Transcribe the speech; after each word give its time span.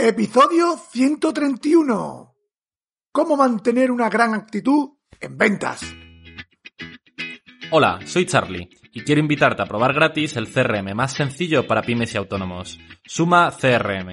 Episodio 0.00 0.76
131. 0.92 2.36
¿Cómo 3.10 3.36
mantener 3.36 3.90
una 3.90 4.08
gran 4.08 4.32
actitud 4.32 4.90
en 5.18 5.36
ventas? 5.36 5.82
Hola, 7.72 7.98
soy 8.04 8.24
Charlie 8.24 8.68
y 8.92 9.02
quiero 9.02 9.20
invitarte 9.20 9.60
a 9.60 9.66
probar 9.66 9.92
gratis 9.92 10.36
el 10.36 10.46
CRM 10.46 10.94
más 10.94 11.14
sencillo 11.14 11.66
para 11.66 11.82
pymes 11.82 12.14
y 12.14 12.16
autónomos, 12.16 12.78
Suma 13.04 13.50
CRM. 13.50 14.12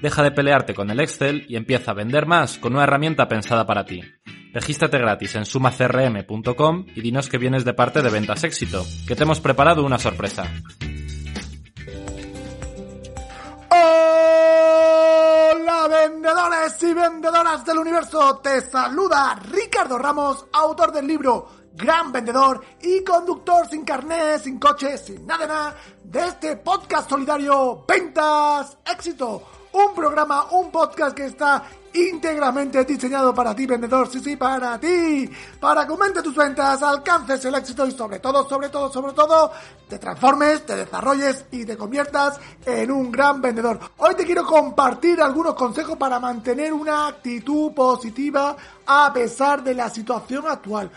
Deja 0.00 0.22
de 0.22 0.30
pelearte 0.30 0.72
con 0.72 0.88
el 0.90 1.00
Excel 1.00 1.46
y 1.48 1.56
empieza 1.56 1.90
a 1.90 1.94
vender 1.94 2.26
más 2.26 2.56
con 2.58 2.74
una 2.74 2.84
herramienta 2.84 3.26
pensada 3.26 3.66
para 3.66 3.84
ti. 3.84 4.02
Regístrate 4.52 4.98
gratis 4.98 5.34
en 5.34 5.46
sumacrm.com 5.46 6.86
y 6.94 7.00
dinos 7.00 7.28
que 7.28 7.38
vienes 7.38 7.64
de 7.64 7.74
parte 7.74 8.02
de 8.02 8.10
Ventas 8.10 8.44
Éxito, 8.44 8.86
que 9.08 9.16
te 9.16 9.24
hemos 9.24 9.40
preparado 9.40 9.84
una 9.84 9.98
sorpresa. 9.98 10.48
Y 16.82 16.92
vendedoras 16.92 17.64
del 17.64 17.78
universo, 17.78 18.36
te 18.42 18.60
saluda 18.60 19.34
Ricardo 19.50 19.96
Ramos, 19.96 20.44
autor 20.52 20.92
del 20.92 21.06
libro 21.06 21.48
Gran 21.72 22.12
Vendedor 22.12 22.60
y 22.82 23.02
conductor 23.02 23.66
sin 23.66 23.82
carnet, 23.82 24.42
sin 24.42 24.58
coche, 24.58 24.98
sin 24.98 25.26
nada, 25.26 25.46
nada 25.46 25.76
de 26.02 26.26
este 26.26 26.56
podcast 26.58 27.08
solidario 27.08 27.82
Ventas 27.88 28.76
Éxito. 28.84 29.63
Un 29.74 29.92
programa, 29.92 30.46
un 30.52 30.70
podcast 30.70 31.16
que 31.16 31.24
está 31.24 31.64
íntegramente 31.94 32.84
diseñado 32.84 33.34
para 33.34 33.56
ti, 33.56 33.66
vendedor, 33.66 34.08
sí, 34.08 34.20
sí, 34.20 34.36
para 34.36 34.78
ti, 34.78 35.28
para 35.58 35.84
que 35.84 35.90
aumente 35.90 36.22
tus 36.22 36.36
ventas, 36.36 36.80
alcances 36.80 37.44
el 37.44 37.56
éxito 37.56 37.84
y 37.84 37.90
sobre 37.90 38.20
todo, 38.20 38.48
sobre 38.48 38.68
todo, 38.68 38.92
sobre 38.92 39.12
todo, 39.14 39.50
te 39.88 39.98
transformes, 39.98 40.64
te 40.64 40.76
desarrolles 40.76 41.46
y 41.50 41.64
te 41.64 41.76
conviertas 41.76 42.38
en 42.64 42.88
un 42.92 43.10
gran 43.10 43.42
vendedor. 43.42 43.80
Hoy 43.98 44.14
te 44.14 44.24
quiero 44.24 44.46
compartir 44.46 45.20
algunos 45.20 45.54
consejos 45.54 45.96
para 45.96 46.20
mantener 46.20 46.72
una 46.72 47.08
actitud 47.08 47.72
positiva 47.72 48.56
a 48.86 49.12
pesar 49.12 49.64
de 49.64 49.74
la 49.74 49.90
situación 49.90 50.46
actual 50.46 50.88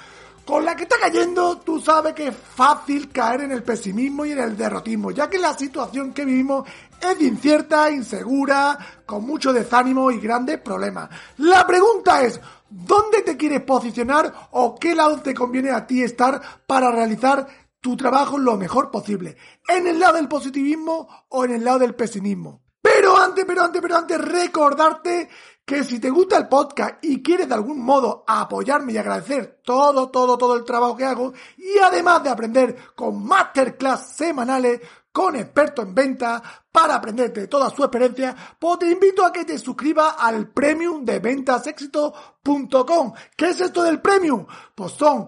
con 0.48 0.64
la 0.64 0.78
que 0.78 0.84
está 0.84 0.96
cayendo, 0.98 1.58
tú 1.58 1.82
sabes 1.82 2.14
que 2.14 2.30
es 2.30 2.36
fácil 2.36 3.12
caer 3.12 3.42
en 3.42 3.52
el 3.52 3.64
pesimismo 3.64 4.26
y 4.26 4.32
en 4.32 4.40
el 4.40 4.56
derrotismo, 4.56 5.12
ya 5.12 5.30
que 5.30 5.38
la 5.38 5.54
situación 5.54 6.14
que 6.14 6.24
vivimos 6.24 6.66
es 7.02 7.20
incierta, 7.20 7.92
insegura, 7.92 8.78
con 9.06 9.26
mucho 9.26 9.52
desánimo 9.52 10.10
y 10.10 10.22
grandes 10.22 10.62
problemas. 10.62 11.10
La 11.36 11.68
pregunta 11.68 12.24
es, 12.24 12.40
¿dónde 12.70 13.24
te 13.24 13.36
quieres 13.36 13.62
posicionar 13.64 14.34
o 14.52 14.76
qué 14.76 14.96
lado 14.96 15.20
te 15.22 15.34
conviene 15.34 15.72
a 15.72 15.86
ti 15.86 16.02
estar 16.02 16.42
para 16.66 16.92
realizar 16.92 17.46
tu 17.82 17.98
trabajo 17.98 18.38
lo 18.38 18.56
mejor 18.56 18.90
posible? 18.90 19.36
¿En 19.68 19.86
el 19.86 20.00
lado 20.00 20.16
del 20.16 20.30
positivismo 20.30 21.26
o 21.28 21.44
en 21.44 21.56
el 21.56 21.66
lado 21.66 21.80
del 21.80 21.94
pesimismo? 21.94 22.62
Pero 22.82 23.18
antes, 23.18 23.44
pero 23.46 23.64
antes, 23.64 23.82
pero 23.82 23.98
antes, 23.98 24.18
recordarte 24.18 25.28
que 25.68 25.84
si 25.84 26.00
te 26.00 26.10
gusta 26.10 26.38
el 26.38 26.48
podcast 26.48 27.04
y 27.04 27.22
quieres 27.22 27.50
de 27.50 27.54
algún 27.54 27.84
modo 27.84 28.24
apoyarme 28.26 28.94
y 28.94 28.98
agradecer 28.98 29.60
todo, 29.66 30.10
todo, 30.10 30.38
todo 30.38 30.56
el 30.56 30.64
trabajo 30.64 30.96
que 30.96 31.04
hago 31.04 31.34
y 31.58 31.78
además 31.80 32.24
de 32.24 32.30
aprender 32.30 32.78
con 32.96 33.22
masterclass 33.22 34.16
semanales 34.16 34.80
con 35.18 35.36
expertos 35.36 35.84
en 35.84 35.94
venta 35.96 36.42
para 36.72 36.94
aprender 36.94 37.34
de 37.34 37.48
toda 37.48 37.70
su 37.72 37.84
experiencia, 37.84 38.36
pues 38.60 38.78
te 38.78 38.92
invito 38.92 39.26
a 39.26 39.34
que 39.34 39.46
te 39.46 39.58
suscribas 39.58 40.14
al 40.20 40.52
premium 40.52 41.04
de 41.04 41.18
ventasexito.com. 41.18 43.14
¿Qué 43.36 43.50
es 43.50 43.60
esto 43.60 43.82
del 43.82 44.00
premium? 44.00 44.46
Pues 44.76 44.92
son 44.92 45.28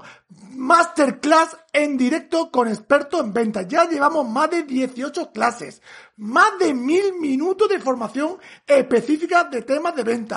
masterclass 0.51 1.57
en 1.73 1.97
directo 1.97 2.51
con 2.51 2.67
expertos 2.67 3.21
en 3.21 3.33
ventas. 3.33 3.67
Ya 3.67 3.89
llevamos 3.89 4.29
más 4.29 4.51
de 4.51 4.61
18 4.61 5.31
clases, 5.31 5.81
más 6.17 6.59
de 6.59 6.75
mil 6.75 7.13
minutos 7.19 7.67
de 7.67 7.79
formación 7.79 8.37
específica 8.67 9.45
de 9.45 9.63
temas 9.63 9.95
de 9.95 10.03
venta, 10.03 10.28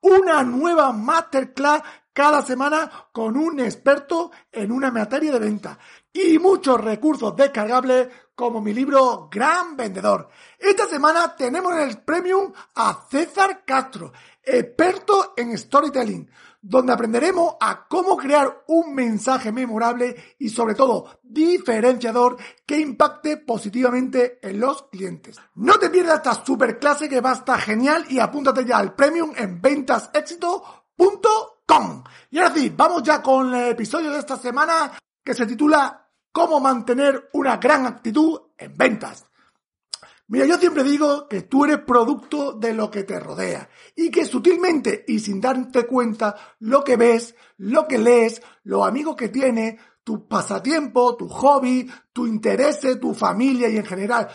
una 0.00 0.42
nueva 0.42 0.92
masterclass 0.92 1.82
cada 2.18 2.42
semana 2.42 2.90
con 3.12 3.36
un 3.36 3.60
experto 3.60 4.32
en 4.50 4.72
una 4.72 4.90
materia 4.90 5.30
de 5.30 5.38
venta 5.38 5.78
y 6.12 6.36
muchos 6.40 6.80
recursos 6.80 7.36
descargables 7.36 8.08
como 8.34 8.60
mi 8.60 8.74
libro 8.74 9.28
Gran 9.30 9.76
Vendedor. 9.76 10.28
Esta 10.58 10.88
semana 10.88 11.36
tenemos 11.36 11.72
en 11.74 11.82
el 11.82 11.98
Premium 12.02 12.52
a 12.74 13.06
César 13.08 13.62
Castro, 13.64 14.12
experto 14.42 15.34
en 15.36 15.56
storytelling, 15.56 16.28
donde 16.60 16.92
aprenderemos 16.92 17.54
a 17.60 17.86
cómo 17.86 18.16
crear 18.16 18.64
un 18.66 18.96
mensaje 18.96 19.52
memorable 19.52 20.34
y 20.40 20.48
sobre 20.48 20.74
todo 20.74 21.20
diferenciador 21.22 22.36
que 22.66 22.80
impacte 22.80 23.36
positivamente 23.36 24.40
en 24.42 24.58
los 24.58 24.88
clientes. 24.90 25.36
No 25.54 25.78
te 25.78 25.88
pierdas 25.88 26.16
esta 26.16 26.44
super 26.44 26.80
clase 26.80 27.08
que 27.08 27.20
va 27.20 27.30
a 27.30 27.34
estar 27.34 27.60
genial 27.60 28.06
y 28.08 28.18
apúntate 28.18 28.64
ya 28.64 28.78
al 28.78 28.96
Premium 28.96 29.32
en 29.36 29.60
ventasexito.com. 29.60 31.57
Y 32.30 32.38
ahora 32.38 32.54
sí, 32.54 32.72
vamos 32.74 33.02
ya 33.02 33.22
con 33.22 33.54
el 33.54 33.70
episodio 33.70 34.10
de 34.10 34.18
esta 34.18 34.36
semana 34.36 34.92
que 35.22 35.34
se 35.34 35.44
titula 35.44 36.08
cómo 36.32 36.60
mantener 36.60 37.28
una 37.34 37.58
gran 37.58 37.86
actitud 37.86 38.40
en 38.56 38.76
ventas. 38.76 39.26
Mira, 40.28 40.46
yo 40.46 40.56
siempre 40.56 40.82
digo 40.82 41.26
que 41.28 41.42
tú 41.42 41.64
eres 41.64 41.78
producto 41.80 42.52
de 42.52 42.74
lo 42.74 42.90
que 42.90 43.04
te 43.04 43.18
rodea 43.18 43.68
y 43.94 44.10
que 44.10 44.24
sutilmente 44.24 45.04
y 45.08 45.20
sin 45.20 45.40
darte 45.40 45.86
cuenta 45.86 46.34
lo 46.60 46.84
que 46.84 46.96
ves, 46.96 47.34
lo 47.58 47.86
que 47.86 47.98
lees, 47.98 48.42
los 48.64 48.86
amigos 48.86 49.16
que 49.16 49.28
tienes, 49.28 49.80
tu 50.04 50.26
pasatiempo, 50.26 51.16
tu 51.16 51.28
hobby, 51.28 51.90
tu 52.12 52.26
interés, 52.26 52.80
tu 53.00 53.14
familia 53.14 53.68
y 53.68 53.78
en 53.78 53.86
general 53.86 54.28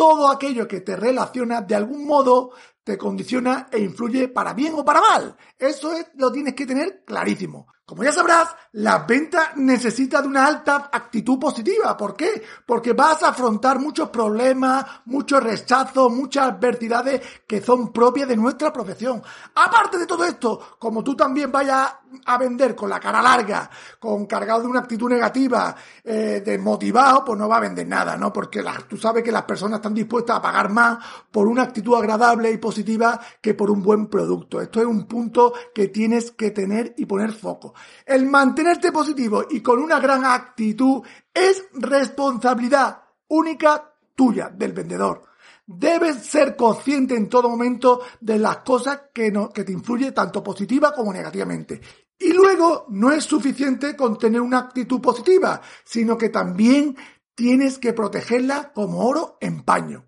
todo 0.00 0.30
aquello 0.30 0.66
que 0.66 0.80
te 0.80 0.96
relaciona 0.96 1.60
de 1.60 1.74
algún 1.74 2.06
modo 2.06 2.52
condiciona 2.98 3.68
e 3.70 3.78
influye 3.78 4.28
para 4.28 4.54
bien 4.54 4.74
o 4.76 4.84
para 4.84 5.00
mal. 5.00 5.36
Eso 5.58 5.92
es, 5.92 6.06
lo 6.14 6.30
tienes 6.30 6.54
que 6.54 6.66
tener 6.66 7.04
clarísimo. 7.04 7.66
Como 7.90 8.04
ya 8.04 8.12
sabrás, 8.12 8.54
la 8.74 8.98
venta 8.98 9.52
necesita 9.56 10.22
de 10.22 10.28
una 10.28 10.46
alta 10.46 10.90
actitud 10.92 11.40
positiva. 11.40 11.96
¿Por 11.96 12.14
qué? 12.14 12.40
Porque 12.64 12.92
vas 12.92 13.24
a 13.24 13.30
afrontar 13.30 13.80
muchos 13.80 14.10
problemas, 14.10 14.86
muchos 15.06 15.42
rechazos, 15.42 16.12
muchas 16.12 16.50
adversidades 16.50 17.20
que 17.48 17.60
son 17.60 17.92
propias 17.92 18.28
de 18.28 18.36
nuestra 18.36 18.72
profesión. 18.72 19.20
Aparte 19.56 19.98
de 19.98 20.06
todo 20.06 20.24
esto, 20.24 20.76
como 20.78 21.02
tú 21.02 21.16
también 21.16 21.50
vayas 21.50 21.94
a 22.26 22.38
vender 22.38 22.74
con 22.74 22.90
la 22.90 23.00
cara 23.00 23.22
larga, 23.22 23.70
con 23.98 24.26
cargado 24.26 24.62
de 24.62 24.68
una 24.68 24.80
actitud 24.80 25.08
negativa, 25.08 25.74
eh, 26.04 26.42
desmotivado, 26.44 27.24
pues 27.24 27.38
no 27.38 27.48
va 27.48 27.58
a 27.58 27.60
vender 27.60 27.86
nada, 27.86 28.16
¿no? 28.16 28.32
Porque 28.32 28.64
tú 28.88 28.96
sabes 28.96 29.22
que 29.22 29.32
las 29.32 29.44
personas 29.44 29.78
están 29.78 29.94
dispuestas 29.94 30.36
a 30.36 30.42
pagar 30.42 30.70
más 30.70 30.98
por 31.30 31.46
una 31.46 31.62
actitud 31.62 31.94
agradable 31.96 32.50
y 32.50 32.58
positiva 32.58 33.20
que 33.40 33.54
por 33.54 33.70
un 33.70 33.82
buen 33.82 34.08
producto. 34.08 34.60
Esto 34.60 34.80
es 34.80 34.86
un 34.86 35.06
punto 35.06 35.52
que 35.74 35.88
tienes 35.88 36.32
que 36.32 36.50
tener 36.50 36.94
y 36.96 37.06
poner 37.06 37.32
foco. 37.32 37.74
El 38.04 38.26
mantenerte 38.26 38.92
positivo 38.92 39.44
y 39.50 39.60
con 39.60 39.78
una 39.78 40.00
gran 40.00 40.24
actitud 40.24 41.02
es 41.32 41.64
responsabilidad 41.72 43.02
única 43.28 43.94
tuya, 44.14 44.50
del 44.50 44.72
vendedor. 44.72 45.29
Debes 45.72 46.26
ser 46.26 46.56
consciente 46.56 47.14
en 47.14 47.28
todo 47.28 47.48
momento 47.48 48.00
de 48.20 48.40
las 48.40 48.56
cosas 48.56 49.02
que, 49.14 49.30
te 49.30 49.70
influyen 49.70 50.12
tanto 50.12 50.42
positiva 50.42 50.92
como 50.92 51.12
negativamente. 51.12 51.80
Y 52.18 52.32
luego 52.32 52.86
no 52.88 53.12
es 53.12 53.22
suficiente 53.22 53.94
con 53.94 54.18
tener 54.18 54.40
una 54.40 54.58
actitud 54.58 55.00
positiva, 55.00 55.60
sino 55.84 56.18
que 56.18 56.28
también 56.28 56.96
tienes 57.36 57.78
que 57.78 57.92
protegerla 57.92 58.72
como 58.72 59.06
oro 59.06 59.38
en 59.40 59.62
paño. 59.62 60.06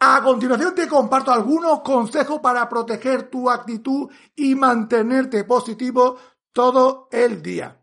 A 0.00 0.22
continuación 0.22 0.74
te 0.74 0.86
comparto 0.86 1.32
algunos 1.32 1.80
consejos 1.80 2.40
para 2.40 2.68
proteger 2.68 3.30
tu 3.30 3.48
actitud 3.48 4.10
y 4.36 4.54
mantenerte 4.54 5.44
positivo 5.44 6.18
todo 6.52 7.08
el 7.10 7.40
día. 7.40 7.80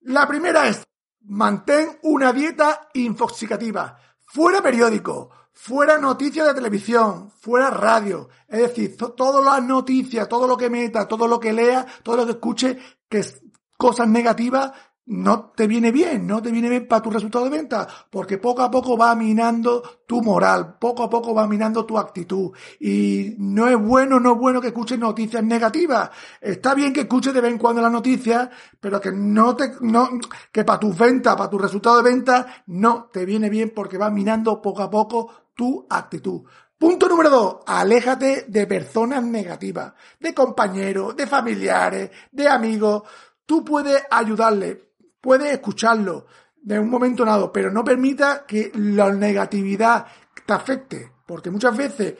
La 0.00 0.26
primera 0.26 0.68
es, 0.68 0.82
mantén 1.20 1.98
una 2.04 2.32
dieta 2.32 2.88
infoxicativa. 2.94 3.98
Fuera 4.24 4.62
periódico, 4.62 5.28
fuera 5.62 5.98
noticias 5.98 6.46
de 6.46 6.54
televisión, 6.54 7.30
fuera 7.38 7.68
radio. 7.68 8.30
Es 8.48 8.60
decir, 8.60 8.96
todas 8.96 9.44
las 9.44 9.62
noticias, 9.62 10.26
todo 10.26 10.46
lo 10.46 10.56
que 10.56 10.70
meta, 10.70 11.06
todo 11.06 11.28
lo 11.28 11.38
que 11.38 11.52
lea, 11.52 11.86
todo 12.02 12.16
lo 12.16 12.24
que 12.24 12.32
escuche, 12.32 12.78
que 13.10 13.18
es 13.18 13.42
cosas 13.76 14.08
negativas, 14.08 14.72
no 15.04 15.50
te 15.54 15.66
viene 15.66 15.92
bien, 15.92 16.26
no 16.26 16.40
te 16.40 16.50
viene 16.50 16.70
bien 16.70 16.88
para 16.88 17.02
tu 17.02 17.10
resultado 17.10 17.44
de 17.44 17.50
venta, 17.50 17.86
porque 18.10 18.38
poco 18.38 18.62
a 18.62 18.70
poco 18.70 18.96
va 18.96 19.14
minando 19.14 19.82
tu 20.06 20.22
moral, 20.22 20.78
poco 20.78 21.02
a 21.02 21.10
poco 21.10 21.34
va 21.34 21.46
minando 21.46 21.84
tu 21.84 21.98
actitud. 21.98 22.52
Y 22.78 23.34
no 23.38 23.68
es 23.68 23.76
bueno, 23.76 24.18
no 24.18 24.32
es 24.32 24.38
bueno 24.38 24.60
que 24.62 24.68
escuches 24.68 24.98
noticias 24.98 25.42
negativas. 25.42 26.10
Está 26.40 26.74
bien 26.74 26.92
que 26.92 27.00
escuches 27.00 27.34
de 27.34 27.40
vez 27.40 27.52
en 27.52 27.58
cuando 27.58 27.82
las 27.82 27.92
noticias, 27.92 28.48
pero 28.80 28.98
que 28.98 29.12
no 29.12 29.54
te, 29.56 29.72
no, 29.80 30.08
que 30.50 30.64
para 30.64 30.78
tus 30.78 30.96
ventas, 30.96 31.36
para 31.36 31.50
tu 31.50 31.58
resultado 31.58 31.96
de 31.96 32.10
venta, 32.10 32.64
no 32.68 33.10
te 33.12 33.26
viene 33.26 33.50
bien 33.50 33.72
porque 33.74 33.98
va 33.98 34.10
minando 34.10 34.62
poco 34.62 34.82
a 34.82 34.90
poco 34.90 35.49
tu 35.60 35.86
actitud. 35.90 36.40
Punto 36.78 37.06
número 37.06 37.28
dos, 37.28 37.56
aléjate 37.66 38.46
de 38.48 38.66
personas 38.66 39.22
negativas, 39.22 39.92
de 40.18 40.32
compañeros, 40.32 41.14
de 41.14 41.26
familiares, 41.26 42.10
de 42.32 42.48
amigos. 42.48 43.02
Tú 43.44 43.62
puedes 43.62 44.02
ayudarle, 44.10 44.94
puedes 45.20 45.52
escucharlo 45.52 46.24
de 46.56 46.78
un 46.78 46.88
momento 46.88 47.26
dado, 47.26 47.52
pero 47.52 47.70
no 47.70 47.84
permita 47.84 48.46
que 48.46 48.72
la 48.74 49.12
negatividad 49.12 50.06
te 50.46 50.52
afecte, 50.54 51.12
porque 51.26 51.50
muchas 51.50 51.76
veces 51.76 52.14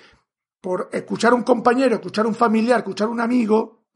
por 0.61 0.91
escuchar 0.93 1.33
a 1.33 1.37
un 1.37 1.43
compañero, 1.43 1.95
escuchar 1.95 2.27
a 2.27 2.29
un 2.29 2.35
familiar, 2.35 2.81
escuchar 2.81 3.09
a 3.09 3.13
un 3.13 3.21
amigo, 3.21 3.87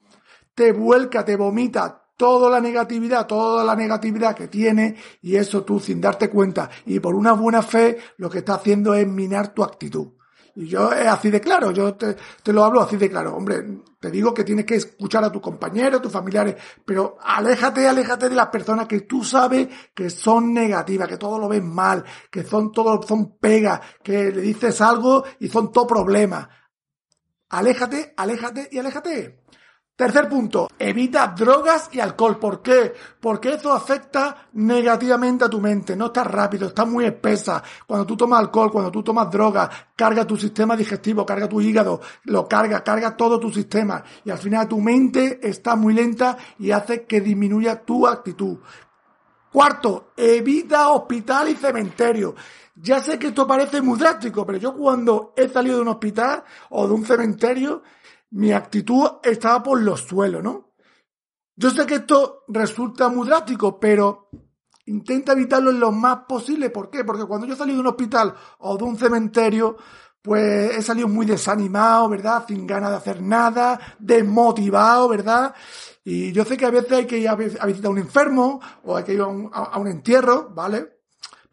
te 0.55 0.73
vuelca, 0.73 1.23
te 1.23 1.37
vomita 1.37 2.04
toda 2.17 2.51
la 2.51 2.61
negatividad, 2.61 3.27
toda 3.27 3.65
la 3.65 3.75
negatividad 3.75 4.35
que 4.35 4.49
tiene 4.49 4.97
y 5.23 5.37
eso 5.37 5.65
tú 5.65 5.81
sin 5.81 6.01
darte 6.01 6.31
cuenta 6.31 6.71
y 6.87 7.01
por 7.01 7.15
una 7.15 7.33
buena 7.33 7.63
fe 7.63 7.99
lo 8.19 8.31
que 8.31 8.39
está 8.39 8.55
haciendo 8.55 8.95
es 8.95 9.07
minar 9.07 9.53
tu 9.53 9.65
actitud. 9.65 10.13
Y 10.57 10.69
yo 10.69 10.93
es 10.93 11.07
así 11.09 11.31
de 11.31 11.41
claro, 11.41 11.73
yo 11.73 11.95
te, 11.95 12.17
te, 12.43 12.53
lo 12.53 12.63
hablo 12.63 12.81
así 12.81 12.97
de 12.97 13.11
claro. 13.11 13.35
Hombre, 13.35 13.65
te 13.99 14.09
digo 14.09 14.33
que 14.33 14.45
tienes 14.45 14.65
que 14.65 14.77
escuchar 14.77 15.25
a 15.25 15.33
tus 15.33 15.43
compañeros, 15.43 16.01
tus 16.01 16.13
familiares, 16.13 16.55
pero 16.85 17.17
aléjate, 17.21 17.89
aléjate 17.89 18.29
de 18.29 18.37
las 18.37 18.49
personas 18.49 18.87
que 18.87 19.01
tú 19.01 19.25
sabes 19.25 19.67
que 19.93 20.11
son 20.11 20.55
negativas, 20.55 21.09
que 21.09 21.17
todo 21.17 21.41
lo 21.41 21.49
ven 21.49 21.67
mal, 21.67 22.05
que 22.31 22.45
son 22.45 22.71
todo, 22.71 23.03
son 23.03 23.37
pegas, 23.39 23.81
que 24.03 24.31
le 24.31 24.43
dices 24.43 24.81
algo 24.81 25.25
y 25.41 25.49
son 25.49 25.73
todo 25.73 25.89
problemas. 25.89 26.47
Aléjate, 27.49 28.15
aléjate 28.17 28.69
y 28.71 28.79
aléjate. 28.79 29.43
Tercer 29.97 30.29
punto, 30.29 30.67
evita 30.77 31.33
drogas 31.39 31.89
y 31.93 32.01
alcohol. 32.01 32.37
¿Por 32.41 32.63
qué? 32.63 32.93
Porque 33.21 33.53
eso 33.53 33.73
afecta 33.73 34.49
negativamente 34.55 35.45
a 35.45 35.49
tu 35.49 35.61
mente. 35.61 35.95
No 35.95 36.07
está 36.07 36.25
rápido, 36.25 36.67
está 36.67 36.85
muy 36.85 37.05
espesa. 37.05 37.63
Cuando 37.87 38.05
tú 38.05 38.17
tomas 38.17 38.41
alcohol, 38.41 38.73
cuando 38.73 38.91
tú 38.91 39.05
tomas 39.05 39.31
drogas, 39.31 39.71
carga 39.95 40.27
tu 40.27 40.37
sistema 40.37 40.77
digestivo, 40.77 41.25
carga 41.25 41.49
tu 41.49 41.61
hígado, 41.61 42.01
lo 42.25 42.49
carga, 42.49 42.83
carga 42.83 43.17
todo 43.17 43.39
tu 43.39 43.53
sistema. 43.53 44.03
Y 44.25 44.31
al 44.31 44.39
final 44.39 44.67
tu 44.67 44.81
mente 44.81 45.39
está 45.49 45.77
muy 45.77 45.95
lenta 45.95 46.37
y 46.59 46.73
hace 46.73 47.05
que 47.05 47.21
disminuya 47.21 47.85
tu 47.85 48.05
actitud. 48.09 48.59
Cuarto, 49.53 50.11
evita 50.17 50.89
hospital 50.89 51.51
y 51.51 51.55
cementerio. 51.55 52.35
Ya 52.75 53.01
sé 53.01 53.17
que 53.21 53.29
esto 53.29 53.47
parece 53.47 53.81
muy 53.81 53.97
drástico, 53.97 54.45
pero 54.45 54.59
yo 54.59 54.75
cuando 54.75 55.33
he 55.37 55.49
salido 55.49 55.77
de 55.77 55.83
un 55.83 55.89
hospital 55.89 56.43
o 56.71 56.89
de 56.89 56.95
un 56.95 57.07
cementerio, 57.07 57.85
mi 58.35 58.53
actitud 58.53 59.05
estaba 59.23 59.63
por 59.63 59.81
los 59.81 60.01
suelos, 60.01 60.43
¿no? 60.43 60.73
Yo 61.57 61.71
sé 61.71 61.87
que 61.87 61.97
esto 61.97 62.43
resulta 62.49 63.09
muy 63.09 63.29
drástico, 63.29 63.79
pero 63.79 64.29
intenta 64.87 65.33
evitarlo 65.33 65.71
en 65.71 65.79
lo 65.79 65.93
más 65.93 66.25
posible. 66.29 66.71
¿Por 66.71 66.91
qué? 66.91 67.05
Porque 67.05 67.27
cuando 67.27 67.47
yo 67.47 67.55
salí 67.55 67.75
de 67.75 67.81
un 67.81 67.87
hospital 67.87 68.35
o 68.59 68.77
de 68.77 68.85
un 68.85 68.97
cementerio, 68.97 69.77
pues 70.21 70.77
he 70.77 70.83
salido 70.83 71.07
muy 71.07 71.27
desanimado, 71.27 72.09
¿verdad? 72.09 72.45
Sin 72.49 72.67
ganas 72.67 72.91
de 72.91 72.97
hacer 72.97 73.23
nada, 73.23 73.79
desmotivado, 74.01 75.09
¿verdad? 75.09 75.55
Y 76.03 76.33
yo 76.33 76.45
sé 76.45 76.57
que 76.57 76.67
a 76.67 76.71
veces 76.71 76.91
hay 76.91 77.07
que 77.07 77.19
ir 77.19 77.29
a 77.29 77.37
visitar 77.37 77.87
a 77.87 77.91
un 77.91 77.99
enfermo 77.99 78.61
o 78.83 78.97
hay 78.97 79.05
que 79.05 79.15
ir 79.15 79.21
a 79.21 79.27
un, 79.27 79.49
a 79.53 79.79
un 79.79 79.87
entierro, 79.87 80.51
¿vale? 80.51 80.95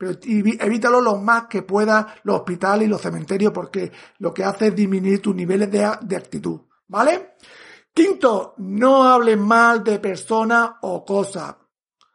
pero 0.01 0.17
evítalo 0.23 0.99
lo 0.99 1.17
más 1.17 1.45
que 1.45 1.61
pueda 1.61 2.15
los 2.23 2.37
hospitales 2.37 2.87
y 2.87 2.89
los 2.89 2.99
cementerios 2.99 3.53
porque 3.53 3.91
lo 4.17 4.33
que 4.33 4.43
hace 4.43 4.69
es 4.69 4.75
disminuir 4.75 5.21
tus 5.21 5.35
niveles 5.35 5.69
de, 5.69 5.87
de 6.01 6.15
actitud. 6.15 6.61
¿Vale? 6.91 7.35
Quinto, 7.93 8.53
no 8.57 9.03
hables 9.03 9.37
mal 9.37 9.81
de 9.81 9.97
personas 9.97 10.71
o 10.81 11.05
cosas. 11.05 11.55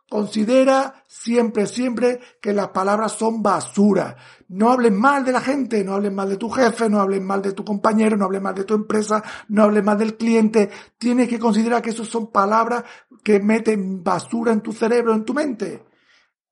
Considera 0.06 1.02
siempre, 1.06 1.66
siempre 1.66 2.20
que 2.42 2.52
las 2.52 2.68
palabras 2.68 3.12
son 3.12 3.42
basura. 3.42 4.14
No 4.48 4.70
hables 4.70 4.92
mal 4.92 5.24
de 5.24 5.32
la 5.32 5.40
gente, 5.40 5.82
no 5.82 5.94
hables 5.94 6.12
mal 6.12 6.28
de 6.28 6.36
tu 6.36 6.50
jefe, 6.50 6.90
no 6.90 7.00
hables 7.00 7.22
mal 7.22 7.40
de 7.40 7.54
tu 7.54 7.64
compañero, 7.64 8.18
no 8.18 8.26
hables 8.26 8.42
mal 8.42 8.54
de 8.54 8.64
tu 8.64 8.74
empresa, 8.74 9.22
no 9.48 9.62
hables 9.62 9.82
mal 9.82 9.96
del 9.96 10.18
cliente. 10.18 10.68
Tienes 10.98 11.26
que 11.26 11.38
considerar 11.38 11.80
que 11.80 11.90
esas 11.90 12.08
son 12.08 12.30
palabras 12.30 12.84
que 13.24 13.40
meten 13.40 14.04
basura 14.04 14.52
en 14.52 14.60
tu 14.60 14.74
cerebro, 14.74 15.14
en 15.14 15.24
tu 15.24 15.32
mente. 15.32 15.85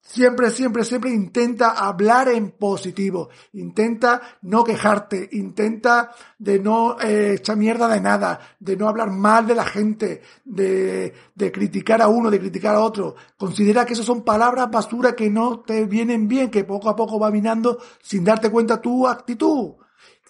Siempre, 0.06 0.50
siempre, 0.50 0.84
siempre 0.84 1.10
intenta 1.10 1.70
hablar 1.70 2.28
en 2.28 2.50
positivo. 2.50 3.30
Intenta 3.54 4.20
no 4.42 4.62
quejarte. 4.62 5.30
Intenta 5.32 6.10
de 6.38 6.58
no 6.58 7.00
eh, 7.00 7.36
echar 7.38 7.56
mierda 7.56 7.88
de 7.88 8.02
nada. 8.02 8.38
De 8.60 8.76
no 8.76 8.86
hablar 8.86 9.10
mal 9.10 9.46
de 9.46 9.54
la 9.54 9.64
gente. 9.64 10.20
De, 10.44 11.14
de 11.34 11.50
criticar 11.50 12.02
a 12.02 12.08
uno, 12.08 12.30
de 12.30 12.38
criticar 12.38 12.74
a 12.74 12.82
otro. 12.82 13.14
Considera 13.38 13.86
que 13.86 13.94
esas 13.94 14.04
son 14.04 14.24
palabras 14.24 14.70
basura 14.70 15.16
que 15.16 15.30
no 15.30 15.60
te 15.60 15.86
vienen 15.86 16.28
bien, 16.28 16.50
que 16.50 16.64
poco 16.64 16.90
a 16.90 16.96
poco 16.96 17.18
va 17.18 17.30
minando 17.30 17.78
sin 18.02 18.24
darte 18.24 18.50
cuenta 18.50 18.82
tu 18.82 19.08
actitud. 19.08 19.76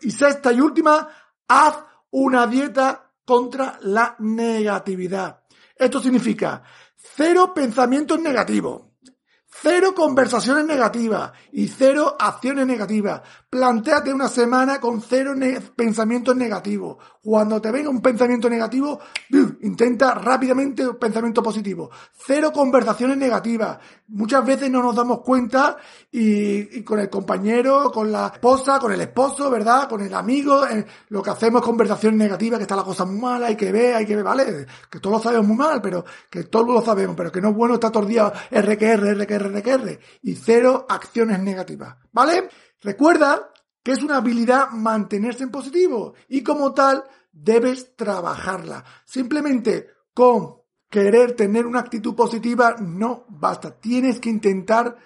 Y 0.03 0.13
sexta 0.13 0.53
y 0.53 0.61
última, 0.61 1.09
haz 1.49 1.79
una 2.13 2.47
dieta 2.47 3.11
contra 3.25 3.77
la 3.83 4.15
negatividad. 4.21 5.41
Esto 5.77 6.01
significa 6.01 6.63
cero 6.97 7.53
pensamientos 7.53 8.21
negativos 8.21 8.94
Cero 9.63 9.95
conversaciones 9.95 10.65
negativas 10.67 11.31
y 11.53 11.69
cero 11.69 12.17
acciones 12.19 12.67
negativas. 12.67 13.23
Plantéate 13.55 14.13
una 14.13 14.27
semana 14.27 14.81
con 14.81 15.01
cero 15.01 15.33
pensamientos 15.77 16.35
negativos. 16.35 16.97
Cuando 17.23 17.61
te 17.61 17.71
venga 17.71 17.89
un 17.89 18.03
pensamiento 18.03 18.51
negativo, 18.51 18.99
intenta 19.63 20.13
rápidamente 20.13 20.85
un 20.85 20.97
pensamiento 20.97 21.41
positivo. 21.41 21.89
Cero 22.15 22.51
conversaciones 22.53 23.17
negativas. 23.17 23.79
Muchas 24.09 24.45
veces 24.45 24.69
no 24.73 24.83
nos 24.83 24.97
damos 24.97 25.21
cuenta 25.21 25.77
y, 26.11 26.83
con 26.83 26.99
el 26.99 27.09
compañero, 27.09 27.93
con 27.93 28.11
la 28.11 28.33
esposa, 28.35 28.81
con 28.81 28.91
el 28.91 29.01
esposo, 29.01 29.49
¿verdad? 29.49 29.89
Con 29.89 30.01
el 30.01 30.13
amigo, 30.13 30.63
lo 31.11 31.23
que 31.23 31.31
hacemos 31.31 31.61
es 31.61 31.67
conversaciones 31.67 32.19
negativas, 32.19 32.59
que 32.59 32.65
está 32.65 32.75
la 32.75 32.83
cosa 32.83 33.05
muy 33.05 33.21
mala, 33.21 33.47
hay 33.47 33.57
que 33.57 33.71
ver, 33.71 33.95
hay 33.95 34.05
que 34.05 34.17
ver, 34.17 34.25
¿vale? 34.25 34.67
Que 34.91 34.99
todos 34.99 35.19
lo 35.19 35.23
sabemos 35.23 35.47
muy 35.47 35.57
mal, 35.57 35.81
pero 35.81 36.05
que 36.29 36.43
todos 36.43 36.67
lo 36.67 36.83
sabemos, 36.83 37.15
pero 37.15 37.31
que 37.31 37.41
no 37.41 37.51
es 37.51 37.55
bueno 37.55 37.75
estar 37.75 37.93
todo 37.93 38.05
día 38.05 38.33
RQR, 38.51 39.15
RQR, 39.17 39.61
RQR 39.61 40.01
y 40.23 40.35
cero 40.35 40.87
acciones 40.89 41.39
negativas, 41.39 41.95
¿vale? 42.11 42.49
Recuerda 42.85 43.51
que 43.83 43.93
es 43.93 44.03
una 44.03 44.19
habilidad 44.19 44.71
mantenerse 44.71 45.43
en 45.43 45.51
positivo 45.51 46.15
y 46.29 46.43
como 46.43 46.73
tal 46.73 47.03
debes 47.33 47.97
trabajarla. 47.97 48.85
Simplemente 49.05 49.89
con 50.13 50.59
querer 50.89 51.33
tener 51.33 51.67
una 51.67 51.81
actitud 51.81 52.15
positiva 52.15 52.77
no 52.79 53.25
basta. 53.29 53.73
Tienes 53.73 54.21
que 54.21 54.29
intentar 54.29 54.97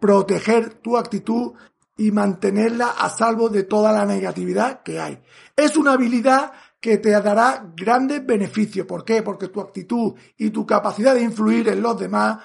proteger 0.00 0.74
tu 0.74 0.98
actitud 0.98 1.52
y 1.96 2.10
mantenerla 2.10 2.88
a 2.98 3.08
salvo 3.08 3.48
de 3.48 3.62
toda 3.62 3.92
la 3.92 4.04
negatividad 4.04 4.82
que 4.82 5.00
hay. 5.00 5.22
Es 5.54 5.76
una 5.76 5.92
habilidad 5.92 6.52
que 6.80 6.98
te 6.98 7.10
dará 7.10 7.72
grandes 7.76 8.26
beneficios. 8.26 8.86
¿Por 8.86 9.04
qué? 9.04 9.22
Porque 9.22 9.48
tu 9.48 9.60
actitud 9.60 10.14
y 10.36 10.50
tu 10.50 10.66
capacidad 10.66 11.14
de 11.14 11.22
influir 11.22 11.68
en 11.68 11.80
los 11.80 11.96
demás 11.98 12.38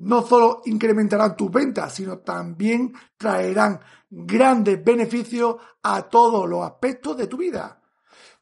no 0.00 0.26
solo 0.26 0.62
incrementarán 0.64 1.36
tus 1.36 1.50
ventas, 1.50 1.94
sino 1.94 2.18
también 2.18 2.92
traerán 3.16 3.80
grandes 4.08 4.82
beneficios 4.82 5.56
a 5.82 6.02
todos 6.02 6.48
los 6.48 6.64
aspectos 6.64 7.16
de 7.16 7.26
tu 7.26 7.36
vida. 7.36 7.78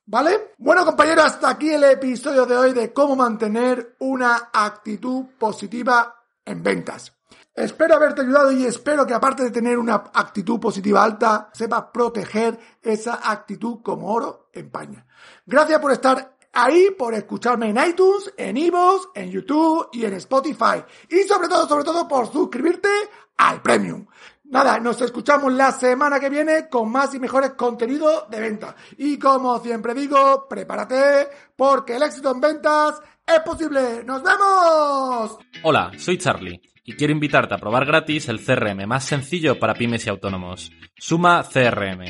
¿Vale? 0.06 0.54
Bueno 0.58 0.84
compañeros, 0.84 1.24
hasta 1.24 1.50
aquí 1.50 1.70
el 1.70 1.84
episodio 1.84 2.46
de 2.46 2.56
hoy 2.56 2.72
de 2.72 2.92
cómo 2.92 3.14
mantener 3.14 3.96
una 3.98 4.50
actitud 4.52 5.26
positiva 5.38 6.14
en 6.44 6.62
ventas. 6.62 7.12
Espero 7.54 7.96
haberte 7.96 8.22
ayudado 8.22 8.52
y 8.52 8.64
espero 8.64 9.04
que 9.04 9.14
aparte 9.14 9.42
de 9.42 9.50
tener 9.50 9.78
una 9.78 9.96
actitud 10.14 10.60
positiva 10.60 11.02
alta, 11.02 11.50
sepas 11.52 11.86
proteger 11.92 12.58
esa 12.80 13.20
actitud 13.30 13.82
como 13.82 14.12
oro 14.12 14.48
en 14.52 14.70
paña. 14.70 15.04
Gracias 15.44 15.80
por 15.80 15.90
estar 15.90 16.38
ahí 16.52 16.90
por 16.97 17.14
escucharme 17.14 17.71
en 17.71 17.78
iTunes, 17.78 18.33
en 18.37 18.57
Ivos, 18.57 19.09
en 19.14 19.31
YouTube 19.31 19.88
y 19.93 20.05
en 20.05 20.14
Spotify. 20.14 20.83
Y 21.09 21.23
sobre 21.23 21.49
todo, 21.49 21.69
sobre 21.69 21.85
todo 21.85 22.07
por 22.07 22.31
suscribirte 22.33 22.88
al 23.37 23.62
Premium. 23.62 24.07
Nada, 24.45 24.78
nos 24.81 25.00
escuchamos 25.02 25.52
la 25.52 25.73
semana 25.73 26.19
que 26.19 26.31
viene 26.31 26.69
con 26.71 26.90
más 26.90 27.14
y 27.14 27.21
mejores 27.21 27.50
contenidos 27.50 28.31
de 28.31 28.40
venta. 28.40 28.75
Y 28.97 29.19
como 29.19 29.59
siempre 29.61 29.93
digo, 29.93 30.47
prepárate 30.49 31.28
porque 31.55 31.97
el 31.97 32.02
éxito 32.02 32.31
en 32.33 32.40
ventas 32.40 32.99
es 33.26 33.40
posible. 33.40 34.02
¡Nos 34.05 34.23
vemos! 34.23 35.38
Hola, 35.62 35.93
soy 35.99 36.17
Charlie 36.17 36.62
y 36.83 36.97
quiero 36.97 37.12
invitarte 37.12 37.55
a 37.55 37.59
probar 37.59 37.85
gratis 37.85 38.31
el 38.31 38.43
CRM 38.43 38.87
más 38.87 39.05
sencillo 39.05 39.59
para 39.59 39.75
pymes 39.75 40.07
y 40.07 40.09
autónomos. 40.09 40.73
Suma 40.97 41.45
CRM. 41.45 42.05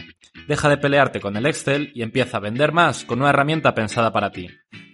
Deja 0.49 0.71
de 0.71 0.79
pelearte 0.79 1.21
con 1.21 1.37
el 1.37 1.45
Excel 1.45 1.93
y 1.95 2.01
empieza 2.01 2.39
a 2.39 2.41
vender 2.41 2.73
más 2.73 3.05
con 3.05 3.21
una 3.21 3.29
herramienta 3.29 3.75
pensada 3.75 4.15
para 4.15 4.31
ti. 4.31 4.49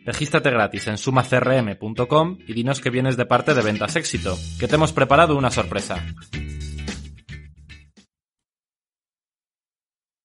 Regístrate 0.05 0.51
gratis 0.51 0.89
en 0.89 0.99
sumacrm.com 0.99 2.39
y 2.45 2.53
dinos 2.53 2.81
que 2.81 2.91
vienes 2.91 3.17
de 3.17 3.25
parte 3.25 3.55
de 3.55 3.63
Ventas 3.63 3.95
Éxito, 3.95 4.37
que 4.59 4.67
te 4.67 4.75
hemos 4.75 4.93
preparado 4.93 5.37
una 5.37 5.53
sorpresa. 5.53 6.05